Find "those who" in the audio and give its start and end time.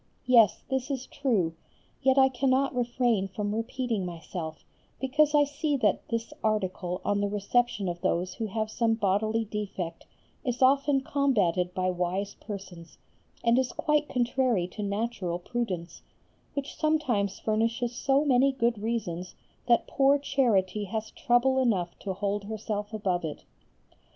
8.01-8.47